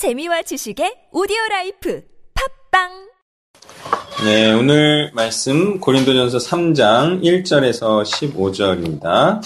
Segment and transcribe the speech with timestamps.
[0.00, 2.02] 재미와 지식의 오디오 라이프
[2.70, 2.88] 팟빵
[4.24, 9.42] 네, 오늘 말씀 고린도전서 3장 1절에서 15절입니다.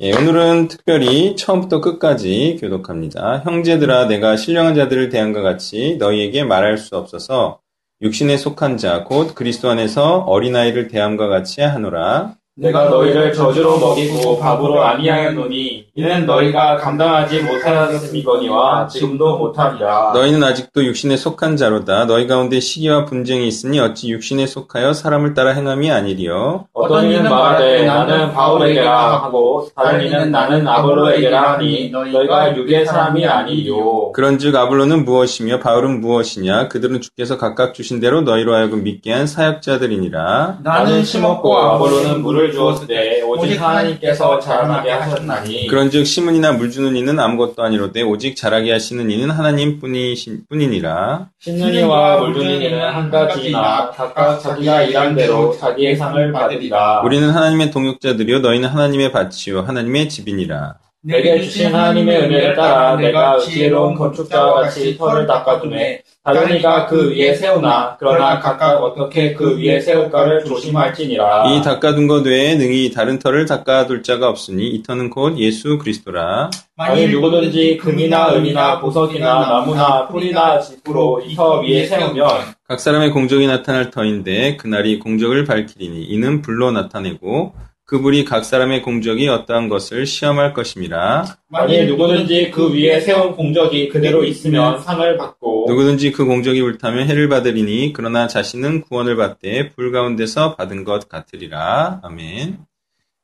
[0.00, 3.38] 예, 오늘은 특별히 처음부터 끝까지 교독합니다.
[3.46, 7.60] 형제들아 내가 신령한 자들을 대함과 같이 너희에게 말할 수 없어서
[8.02, 12.34] 육신에 속한 자 곧 그리스도 안에서 어린아이를 대함과 같이 하노라.
[12.60, 20.10] 내가 너희를 젖으로 먹이고 밥으로 아니하였노니 이는 너희가 감당하지 못하였음이거니와 지금도 못하리라.
[20.12, 22.06] 너희는 아직도 육신에 속한 자로다.
[22.06, 26.66] 너희 가운데 시기와 분쟁이 있으니 어찌 육신에 속하여 사람을 따라 행함이 아니리요.
[26.72, 34.10] 어떤 이는 말하되 나는 바울에게라 하고 다른 이는 나는 아볼로에게라 하니 너희가 육의 사람이 아니요.
[34.12, 36.66] 그런즉 아블로는 무엇이며 바울은 무엇이냐?
[36.68, 40.58] 그들은 주께서 각각 주신 대로 너희로 하여금 믿게 한 사역자들이니라.
[40.64, 47.62] 나는 심었고 아볼로는 물을 주었으되 오직 하나님께서 자라나게 하셨나니 그런즉 심은이나 물 주는 이는 아무것도
[47.62, 51.28] 아니로되 오직 자라게 하시는 이는 하나님 뿐이신 뿐이니라.
[51.40, 57.02] 심는 이와 물 주는 이는 한 가지나 각각 자기가 일한 대로 자기의 상을 받으리라.
[57.02, 60.74] 우리는 하나님의 동역자들이요 너희는 하나님의 밭이요 하나님의 집이니라.
[61.02, 67.34] 내게 주신 하나님의 은혜를 따라 내가 지혜로운 건축자와 같이 터를 닦아두매 다른 이가 그 위에
[67.34, 73.46] 세우나 그러나 각각 어떻게 그 위에 세울까를 조심할지니라 이 닦아둔 것 외에 능히 다른 터를
[73.46, 76.50] 닦아둘 자가 없으니 이 터는 곧 예수 그리스도라.
[76.76, 82.26] 만일 누구든지 금이나 은이나 보석이나 나무나 풀이나 짚으로 이 터 위에 세우면
[82.66, 87.54] 각 사람의 공적이 나타날 터인데 그날이 공적을 밝히리니 이는 불로 나타내고
[87.88, 91.24] 그 불이 각 사람의 공적이 어떠한 것을 시험할 것임이라.
[91.48, 97.30] 만일 누구든지 그 위에 세운 공적이 그대로 있으면 상을 받고 누구든지 그 공적이 옳다면 해를
[97.30, 102.00] 받으리니 그러나 자신은 구원을 받되 불 가운데서 받은 것 같으리라.
[102.02, 102.58] 아멘.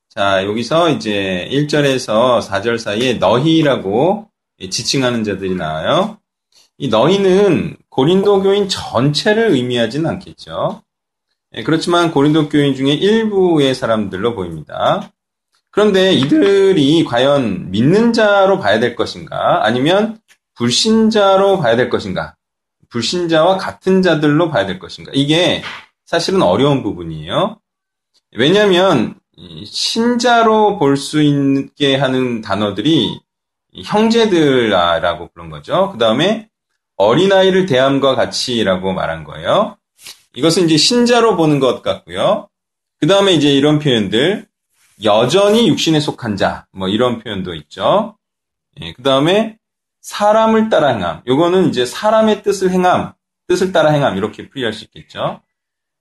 [0.09, 4.31] 자, 여기서 이제 1절에서 4절 사이에 너희라고
[4.71, 6.17] 지칭하는 자들이 나와요.
[6.79, 10.84] 이 너희는 고린도 교인 전체를 의미하진 않겠죠.
[11.57, 15.11] 예, 그렇지만 고린도 교인 중에 일부의 사람들로 보입니다.
[15.71, 19.65] 그런데 이들이 과연 믿는 자로 봐야 될 것인가?
[19.65, 20.19] 아니면
[20.55, 22.37] 불신자로 봐야 될 것인가?
[22.91, 25.11] 불신자와 같은 자들로 봐야 될 것인가?
[25.15, 25.63] 이게
[26.07, 27.59] 사실은 어려운 부분이에요.
[28.37, 29.17] 왜냐하면
[29.65, 33.19] 신자로 볼 수 있게 하는 단어들이
[33.83, 35.91] 형제들라고 부른 거죠.
[35.91, 36.49] 그 다음에
[36.97, 39.77] 어린아이를 대함과 같이라고 말한 거예요.
[40.35, 42.49] 이것은 이제 신자로 보는 것 같고요.
[43.01, 44.47] 그 다음에 이제 이런 표현들,
[45.03, 48.17] 여전히 육신에 속한 자, 뭐 이런 표현도 있죠.
[48.81, 49.59] 예, 그 다음에
[50.01, 51.23] 사람을 따라 행함.
[51.27, 53.13] 요거는 이제 사람의 뜻을 행함,
[53.49, 55.41] 뜻을 따라 행함, 이렇게 풀이할 수 있겠죠.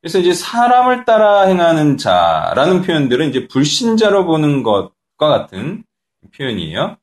[0.02, 4.94] 그래서 이제 사람을 따라 행하는 자라는 표현들은 이제 불신자로 보는 것과
[5.30, 5.84] 같은
[6.36, 6.98] 표현이에요.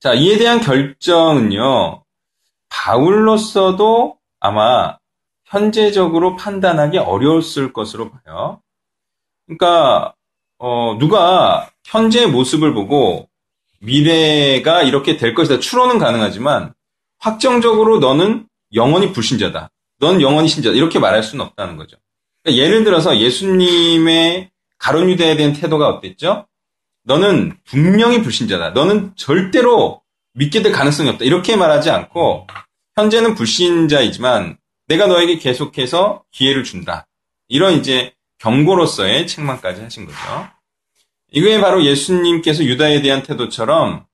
[0.00, 2.04] 자, 이에 대한 결정은요,
[2.68, 4.98] 바울로서도 아마
[5.52, 8.62] 현재적으로 판단하기 어려웠을 것으로 봐요.
[9.46, 10.14] 그러니까
[10.58, 13.28] 어, 누가 현재의 모습을 보고
[13.80, 16.72] 미래가 이렇게 될 것이다 추론은 가능하지만
[17.18, 19.70] 확정적으로 너는 영원히 불신자다.
[20.00, 20.74] 넌 영원히 신자다.
[20.74, 21.98] 이렇게 말할 수는 없다는 거죠.
[22.42, 26.46] 그러니까 예를 들어서 예수님의 가론 유대에 대한 태도가 어땠죠?
[27.04, 28.70] 너는 분명히 불신자다.
[28.70, 30.00] 너는 절대로
[30.32, 31.26] 믿게 될 가능성이 없다.
[31.26, 32.46] 이렇게 말하지 않고
[32.96, 34.56] 현재는 불신자이지만
[34.92, 37.06] 내가 너에게 계속해서 기회를 준다.
[37.48, 40.18] 이런 이제 경고로서의 책망까지 하신 거죠.
[41.30, 44.04] 이게 바로 예수님께서 유다에 대한 태도처럼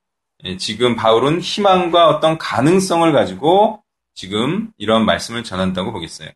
[0.45, 3.83] 예, 지금 바울은 희망과 어떤 가능성을 가지고
[4.15, 6.29] 지금 이런 말씀을 전한다고 보겠어요.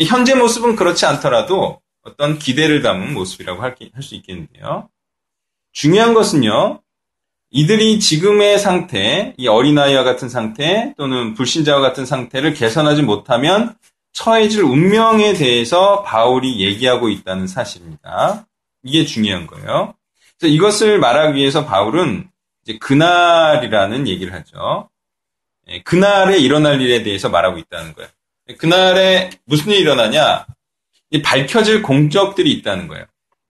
[0.00, 4.90] 현재 모습은 그렇지 않더라도 어떤 기대를 담은 모습이라고 할 수 있겠는데요.
[5.72, 6.82] 중요한 것은요,
[7.50, 13.74] 이들이 지금의 상태, 이 어린아이와 같은 상태 또는 불신자와 같은 상태를 개선하지 못하면
[14.12, 18.46] 처해질 운명에 대해서 바울이 얘기하고 있다는 사실입니다.
[18.82, 19.94] 이게 중요한 거예요.
[20.38, 22.28] 그래서 이것을 말하기 위해서 바울은
[22.62, 24.88] 이제 그날이라는 얘기를 하죠.
[25.68, 28.08] 예, 그날에 일어날 일에 대해서 말하고 있다는 거예요.
[28.58, 30.46] 그날에 무슨 일이 일어나냐?
[31.22, 33.04] 밝혀질 공적들이 있다는 거예요.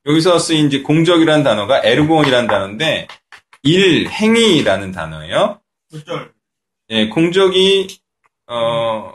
[0.06, 3.08] 여기서 쓰인 이제 공적이라는 단어가 에르곤이라는 단어인데
[3.68, 5.60] 일, 행위라는 단어예요.
[5.92, 6.32] 1절.
[6.90, 7.98] 예, 공적이
[8.46, 9.14] 어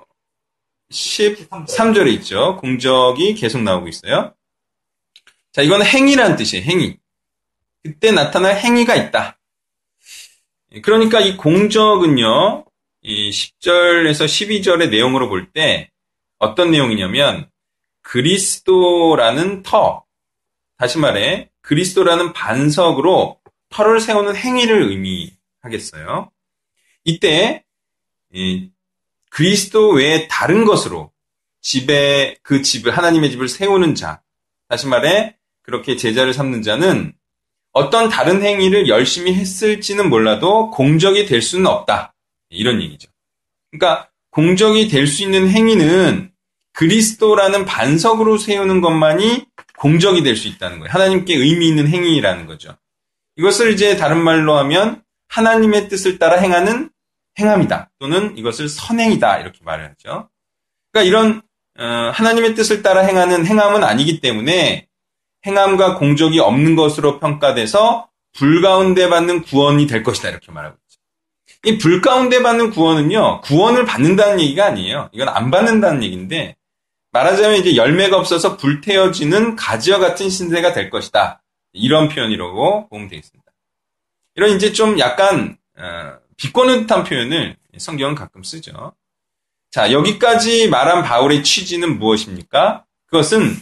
[0.92, 2.58] 13절에 있죠.
[2.58, 4.36] 공적이 계속 나오고 있어요.
[5.52, 6.64] 자, 이건 행위라는 뜻이에요.
[6.66, 6.98] 행위.
[7.84, 9.40] 그때 나타날 행위가 있다.
[10.74, 12.66] 예, 그러니까 이 공적은요.
[13.02, 15.90] 이 10절에서 12절의 내용으로 볼 때
[16.40, 17.50] 어떤 내용이냐면
[18.02, 20.04] 그리스도라는 터,
[20.78, 23.40] 다시 말해 그리스도라는 반석으로
[23.74, 26.32] 터를 세우는 행위를 의미하겠어요.
[27.04, 27.64] 이때
[28.32, 28.70] 이
[29.30, 31.12] 그리스도 외에 다른 것으로
[31.62, 34.22] 집에 그 집을 하나님의 집을 세우는 자
[34.70, 37.14] 다시 말해 그렇게 제자를 삼는 자는
[37.72, 42.14] 어떤 다른 행위를 열심히 했을지는 몰라도 공적이 될 수는 없다
[42.50, 43.10] 이런 얘기죠.
[43.72, 46.32] 그러니까 공적이 될 수 있는 행위는
[46.74, 49.46] 그리스도라는 반석으로 세우는 것만이
[49.78, 50.92] 공적이 될 수 있다는 거예요.
[50.92, 52.78] 하나님께 의미 있는 행위라는 거죠.
[53.38, 56.90] 이것을 이제 다른 말로 하면 하나님의 뜻을 따라 행하는
[57.40, 57.92] 행함이다.
[58.00, 59.40] 또는 이것을 선행이다.
[59.40, 60.30] 이렇게 말을 하죠.
[60.92, 61.42] 그러니까 이런
[61.80, 64.88] 어, 하나님의 뜻을 따라 행하는 행함은 아니기 때문에
[65.46, 70.30] 행함과 공적이 없는 것으로 평가돼서 불 가운데 받는 구원이 될 것이다.
[70.30, 71.00] 이렇게 말하고 있죠.
[71.66, 75.10] 이 불 가운데 받는 구원은요, 구원을 받는다는 얘기가 아니에요.
[75.14, 76.56] 이건 안 받는다는 얘기인데,
[77.12, 81.43] 말하자면 이제 열매가 없어서 불태워지는 가지와 같은 신세가 될 것이다.
[81.74, 83.52] 이런 표현이라고 보면 되겠습니다.
[84.36, 88.94] 이런 이제 좀 약간 어, 비꼬는 듯한 표현을 성경은 가끔 쓰죠.
[89.72, 92.86] 자, 여기까지 말한 바울의 취지는 무엇입니까?
[93.08, 93.56] 그것은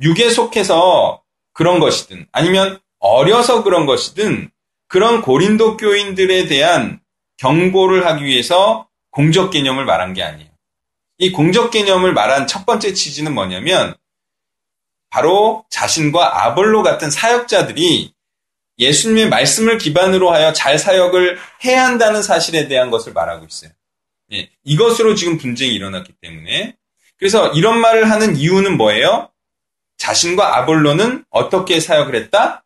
[0.00, 4.50] 육에 속해서 그런 것이든 아니면 어려서 그런 것이든
[4.86, 7.00] 그런 고린도 교인들에 대한
[7.38, 10.50] 경고를 하기 위해서 공적 개념을 말한 게 아니에요.
[11.18, 13.94] 이 공적 개념을 말한 첫 번째 취지는 뭐냐면
[15.10, 18.14] 바로 자신과 아볼로 같은 사역자들이
[18.78, 23.70] 예수님의 말씀을 기반으로 하여 잘 사역을 해야 한다는 사실에 대한 것을 말하고 있어요.
[24.32, 26.76] 예, 이것으로 지금 분쟁이 일어났기 때문에
[27.18, 29.30] 그래서 이런 말을 하는 이유는 뭐예요?
[29.98, 32.64] 자신과 아볼로는 어떻게 사역을 했다?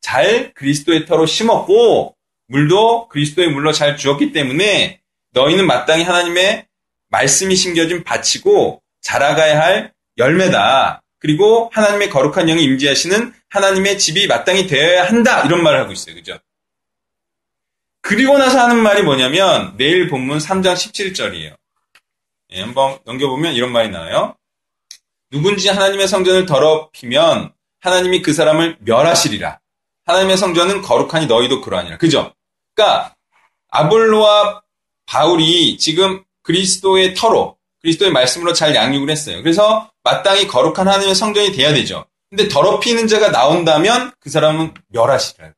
[0.00, 5.00] 잘 그리스도의 터로 심었고 물도 그리스도의 물로 잘 주었기 때문에
[5.32, 6.66] 너희는 마땅히 하나님의
[7.08, 11.01] 말씀이 심겨진 밭이고 자라가야 할 열매다.
[11.22, 15.42] 그리고 하나님의 거룩한 영이 임재하시는 하나님의 집이 마땅히 되어야 한다.
[15.42, 16.16] 이런 말을 하고 있어요.
[16.16, 16.36] 그죠?
[18.00, 21.56] 그리고 나서 하는 말이 뭐냐면 내일 본문 3장 17절이에요.
[22.50, 24.34] 예, 한번 넘겨보면 이런 말이 나와요.
[25.30, 29.60] 누군지 하나님의 성전을 더럽히면 하나님이 그 사람을 멸하시리라.
[30.04, 31.98] 하나님의 성전은 거룩하니 너희도 그러하니라.
[31.98, 32.34] 그죠?
[32.74, 33.14] 그러니까
[33.68, 34.62] 아볼로와
[35.06, 39.42] 바울이 지금 그리스도의 터로 그리스도의 말씀으로 잘 양육을 했어요.
[39.42, 42.06] 그래서 마땅히 거룩한 하나님의 성전이 돼야 되죠.
[42.30, 45.52] 근데 더럽히는 자가 나온다면 그 사람은 멸하시리라.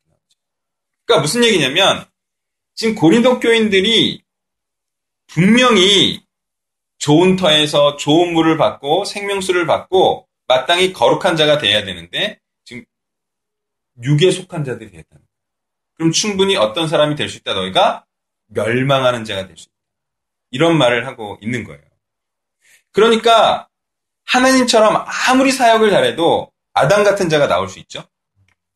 [1.04, 2.04] 그러니까 무슨 얘기냐면
[2.74, 4.22] 지금 고린도 교인들이
[5.26, 6.22] 분명히
[6.98, 12.84] 좋은 터에서 좋은 물을 받고 생명수를 받고 마땅히 거룩한 자가 돼야 되는데 지금
[14.02, 15.24] 육에 속한 자들이 됐다는 거예요.
[15.94, 18.06] 그럼 충분히 어떤 사람이 될 수 있다 너희가
[18.46, 19.74] 멸망하는 자가 될 수 있다.
[20.50, 21.82] 이런 말을 하고 있는 거예요.
[22.94, 23.69] 그러니까
[24.25, 28.05] 하나님처럼 아무리 사역을 잘해도 아담 같은 자가 나올 수 있죠.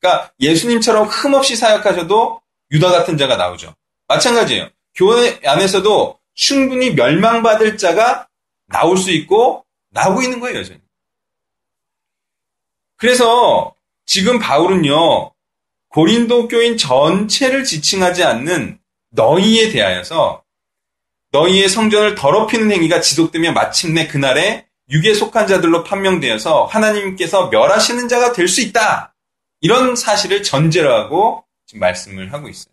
[0.00, 3.74] 그러니까 예수님처럼 흠없이 사역하셔도 유다 같은 자가 나오죠.
[4.08, 4.68] 마찬가지예요.
[4.94, 8.28] 교회 안에서도 충분히 멸망받을 자가
[8.66, 10.80] 나올 수 있고 나오고 있는 거예요, 여전히.
[12.96, 13.74] 그래서
[14.04, 15.32] 지금 바울은요,
[15.90, 18.80] 고린도 교인 전체를 지칭하지 않는
[19.10, 20.42] 너희에 대하여서
[21.30, 28.48] 너희의 성전을 더럽히는 행위가 지속되면 마침내 그날에 육에 속한 자들로 판명되어서 하나님께서 멸하시는 자가 될
[28.48, 29.14] 수 있다.
[29.60, 32.72] 이런 사실을 전제로 하고 지금 말씀을 하고 있어요.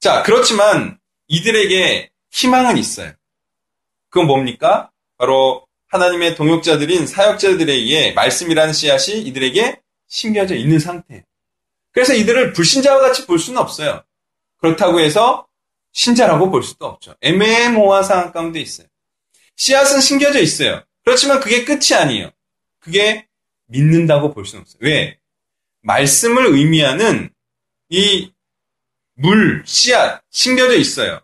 [0.00, 0.98] 자, 그렇지만
[1.28, 3.12] 이들에게 희망은 있어요.
[4.10, 4.90] 그건 뭡니까?
[5.18, 11.22] 바로 하나님의 동역자들인 사역자들에 의해 말씀이라는 씨앗이 이들에게 심겨져 있는 상태예요.
[11.92, 14.02] 그래서 이들을 불신자와 같이 볼 수는 없어요.
[14.58, 15.46] 그렇다고 해서
[15.92, 17.14] 신자라고 볼 수도 없죠.
[17.20, 18.86] 애매모호한 상황 가운데 있어요.
[19.56, 20.84] 씨앗은 심겨져 있어요.
[21.04, 22.30] 그렇지만 그게 끝이 아니에요.
[22.78, 23.26] 그게
[23.66, 24.78] 믿는다고 볼 수는 없어요.
[24.80, 25.18] 왜?
[25.82, 27.30] 말씀을 의미하는
[27.88, 28.32] 이
[29.14, 31.20] 물, 씨앗, 심겨져 있어요.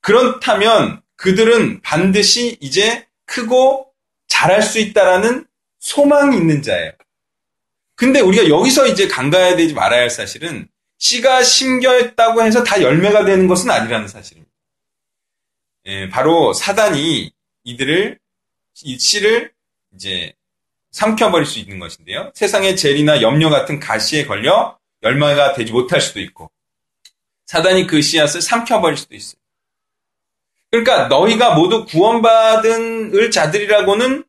[0.00, 3.92] 그렇다면 그들은 반드시 이제 크고
[4.28, 5.46] 잘할 수 있다라는
[5.78, 6.92] 소망이 있는 자예요.
[7.94, 10.68] 근데 우리가 여기서 이제 간과해야 되지 말아야 할 사실은
[11.02, 14.52] 씨가 심겨있다고 해서 다 열매가 되는 것은 아니라는 사실입니다.
[15.86, 17.32] 예, 바로 사단이
[17.64, 18.20] 이들을
[18.84, 19.52] 이 씨를
[19.94, 20.32] 이제
[20.92, 22.30] 삼켜버릴 수 있는 것인데요.
[22.34, 26.52] 세상의 젤이나 염려 같은 가시에 걸려 열매가 되지 못할 수도 있고
[27.46, 29.40] 사단이 그 씨앗을 삼켜버릴 수도 있어요.
[30.70, 34.24] 그러니까 너희가 모두 구원받은 을 자들이라고는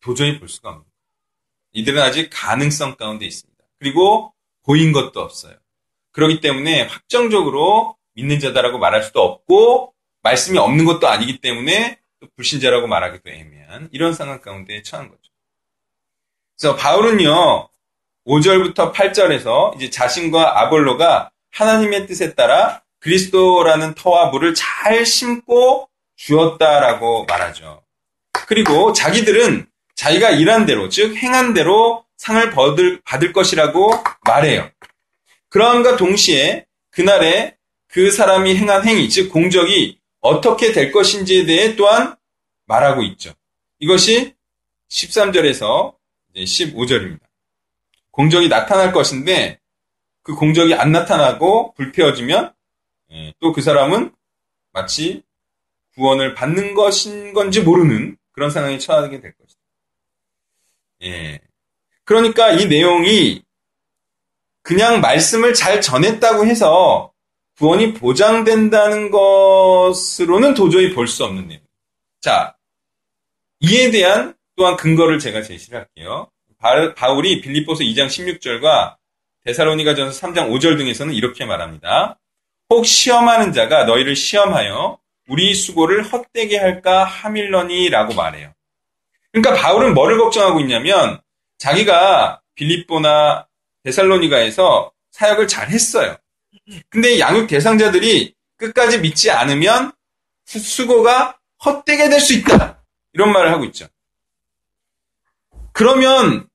[0.00, 0.84] 도저히 볼 수가 없는
[1.74, 3.62] 이들은 아직 가능성 가운데 있습니다.
[3.78, 4.32] 그리고
[4.62, 5.61] 보인 것도 없어요.
[6.12, 11.98] 그렇기 때문에 확정적으로 믿는 자다라고 말할 수도 없고 말씀이 없는 것도 아니기 때문에
[12.36, 15.20] 불신자라고 말하기도 애매한 이런 상황 가운데 처한 거죠.
[16.58, 17.68] 그래서 바울은요
[18.26, 27.82] 5절부터 8절에서 이제 자신과 아볼로가 하나님의 뜻에 따라 그리스도라는 터와 물을 잘 심고 주었다라고 말하죠.
[28.46, 29.66] 그리고 자기들은
[29.96, 33.92] 자기가 일한 대로, 즉 행한 대로 상을 받을, 받을 것이라고
[34.24, 34.70] 말해요.
[35.52, 42.16] 그러함과 동시에 그날에 그 사람이 행한 행위, 즉 공적이 어떻게 될 것인지에 대해 또한
[42.64, 43.34] 말하고 있죠.
[43.78, 44.34] 이것이
[44.88, 45.94] 13절에서
[46.34, 47.20] 15절입니다.
[48.10, 49.60] 공적이 나타날 것인데
[50.22, 52.54] 그 공적이 안 나타나고 불태워지면
[53.12, 54.14] 예, 또그 사람은
[54.72, 55.22] 마치
[55.96, 59.60] 구원을 받는 것인 건지 모르는 그런 상황에 처하게 될 것이다.
[61.02, 61.40] 예.
[62.04, 63.42] 그러니까 이 내용이
[64.62, 67.12] 그냥 말씀을 잘 전했다고 해서
[67.58, 71.60] 구원이 보장된다는 것으로는 도저히 볼 수 없는 내용.
[72.20, 72.56] 자,
[73.60, 76.30] 이에 대한 또한 근거를 제가 제시를 할게요.
[76.96, 78.96] 바울이 빌립보서 2장 16절과
[79.44, 82.18] 데살로니가전서 3장 5절 등에서는 이렇게 말합니다.
[82.70, 88.52] 혹 시험하는 자가 너희를 시험하여 우리 수고를 헛되게 할까 하밀러니라고 말해요.
[89.32, 91.20] 그러니까 바울은 뭐를 걱정하고 있냐면
[91.58, 93.46] 자기가 빌립보나
[93.84, 96.16] 데살로니가에서 사역을 잘 했어요.
[96.88, 99.92] 근데 양육 대상자들이 끝까지 믿지 않으면
[100.44, 102.82] 수고가 헛되게 될 수 있다.
[103.12, 103.86] 이런 말을 하고 있죠.
[105.72, 106.48] 그러면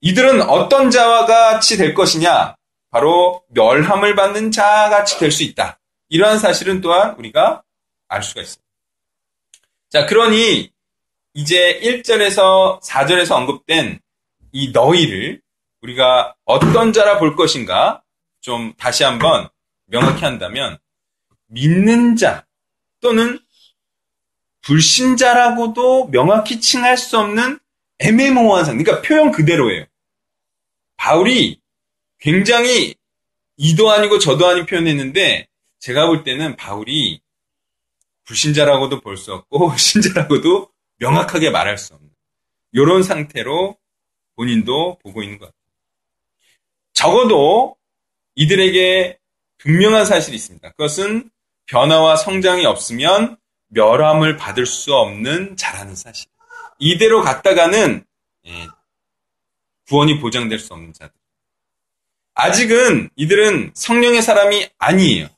[0.00, 2.56] 이들은 어떤 자와 같이 될 것이냐?
[2.90, 5.78] 바로 멸함을 받는 자 같이 될 수 있다.
[6.08, 7.62] 이러한 사실은 또한 우리가
[8.08, 8.62] 알 수가 있습니다.
[9.90, 10.70] 자, 그러니
[11.34, 14.00] 이제 1절에서 4절에서 언급된
[14.52, 15.40] 이 너희를
[15.82, 18.02] 우리가 어떤 자라 볼 것인가
[18.40, 19.48] 좀 다시 한번
[19.86, 20.78] 명확히 한다면
[21.46, 22.46] 믿는 자
[23.00, 23.38] 또는
[24.62, 27.58] 불신자라고도 명확히 칭할 수 없는
[27.98, 28.84] 애매모호한 상태.
[28.84, 29.84] 그러니까 표현 그대로예요.
[30.96, 31.60] 바울이
[32.18, 32.94] 굉장히
[33.56, 35.48] 이도 아니고 저도 아닌 표현했는데
[35.80, 37.20] 제가 볼 때는 바울이
[38.24, 42.08] 불신자라고도 볼 수 없고 신자라고도 명확하게 말할 수 없는
[42.70, 43.76] 이런 상태로
[44.36, 45.61] 본인도 보고 있는 것 같아요.
[46.94, 47.76] 적어도
[48.34, 49.18] 이들에게
[49.58, 50.70] 분명한 사실이 있습니다.
[50.70, 51.30] 그것은
[51.66, 53.36] 변화와 성장이 없으면
[53.68, 56.26] 멸함을 받을 수 없는 자라는 사실.
[56.78, 58.04] 이대로 갔다가는
[58.46, 58.68] 예,
[59.88, 61.12] 구원이 보장될 수 없는 자들.
[62.34, 65.28] 아직은 이들은 성령의 사람이 아니에요.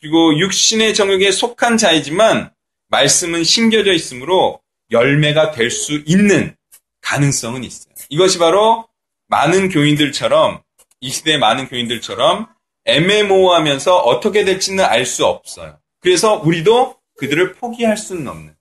[0.00, 2.52] 그리고 육신의 정욕에 속한 자이지만
[2.88, 4.60] 말씀은 심겨져 있으므로
[4.90, 6.56] 열매가 될 수 있는
[7.00, 7.94] 가능성은 있어요.
[8.08, 8.88] 이것이 바로
[9.26, 10.62] 많은 교인들처럼
[11.00, 12.48] 이 시대의 많은 교인들처럼
[12.84, 15.78] 애매모호하면서 어떻게 될지는 알 수 없어요.
[16.00, 18.54] 그래서 우리도 그들을 포기할 수는 없는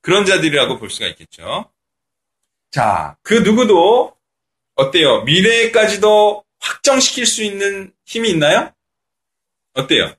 [0.00, 1.70] 그런 자들이라고 볼 수가 있겠죠.
[2.70, 4.16] 자, 그 누구도
[4.74, 5.22] 어때요?
[5.22, 8.72] 미래까지도 확정시킬 수 있는 힘이 있나요?
[9.74, 10.14] 어때요?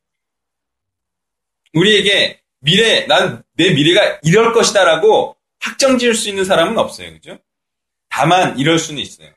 [1.74, 7.12] 우리에게 미래, 난 내 미래가 이럴 것이다라고 확정 지을 수 있는 사람은 없어요.
[7.12, 7.39] 그죠?
[8.08, 9.30] 다만 이럴 수는 있어요.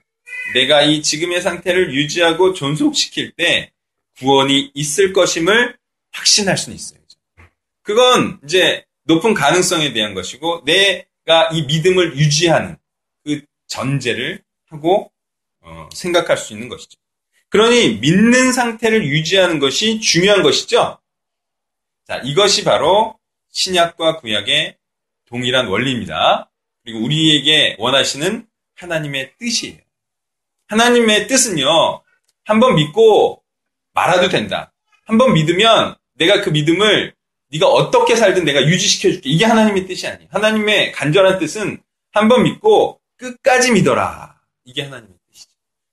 [0.54, 3.72] 내가 이 지금의 상태를 유지하고 존속시킬 때
[4.18, 5.76] 구원이 있을 것임을
[6.12, 7.02] 확신할 수는 있어요.
[7.82, 12.76] 그건 이제 높은 가능성에 대한 것이고 내가 이 믿음을 유지하는
[13.24, 15.10] 그 전제를 하고
[15.60, 16.98] 어, 생각할 수 있는 것이죠.
[17.48, 20.98] 그러니 믿는 상태를 유지하는 것이 중요한 것이죠.
[22.06, 23.18] 자, 이것이 바로
[23.50, 24.76] 신약과 구약의
[25.26, 26.50] 동일한 원리입니다.
[26.82, 29.78] 그리고 우리에게 원하시는 하나님의 뜻이에요.
[30.72, 32.02] 하나님의 뜻은요,
[32.44, 33.42] 한번 믿고
[33.92, 34.72] 말아도 된다.
[35.04, 37.14] 한번 믿으면 내가 그 믿음을
[37.50, 39.28] 네가 어떻게 살든 내가 유지시켜줄게.
[39.28, 40.28] 이게 하나님의 뜻이 아니에요.
[40.32, 44.40] 하나님의 간절한 뜻은 한번 믿고 끝까지 믿어라.
[44.64, 45.50] 이게 하나님의 뜻이죠.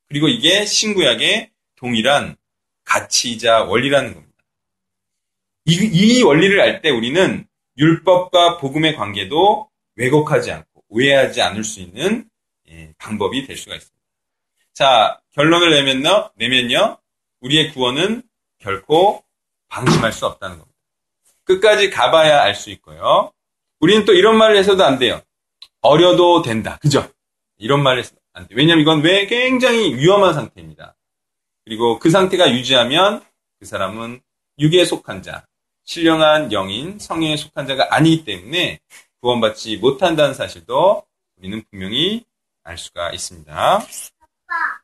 [0.07, 2.37] 그리고 이게 신구약의 동일한
[2.85, 4.33] 가치이자 원리라는 겁니다.
[5.65, 7.45] 이, 이 원리를 알 때 우리는
[7.77, 12.29] 율법과 복음의 관계도 왜곡하지 않고 오해하지 않을 수 있는
[12.69, 13.98] 예, 방법이 될 수가 있습니다.
[14.73, 16.97] 자, 결론을 내면요, 내면요,
[17.41, 18.23] 우리의 구원은
[18.59, 19.23] 결코
[19.69, 20.77] 방심할 수 없다는 겁니다.
[21.43, 23.31] 끝까지 가봐야 알 수 있고요.
[23.79, 25.21] 우리는 또 이런 말을 해서도 안 돼요.
[25.81, 26.77] 어려도 된다.
[26.81, 27.09] 그죠?
[27.57, 28.57] 이런 말을 해서도 안 돼요.
[28.57, 30.95] 왜냐면 이건 왜 굉장히 위험한 상태입니다.
[31.65, 33.23] 그리고 그 상태가 유지하면
[33.59, 34.21] 그 사람은
[34.59, 35.45] 육에 속한 자,
[35.85, 38.79] 신령한 영인, 성령에 속한 자가 아니기 때문에
[39.21, 41.03] 구원받지 못한다는 사실도
[41.37, 42.25] 우리는 분명히
[42.63, 43.79] 알 수가 있습니다.
[44.49, 44.77] Papa.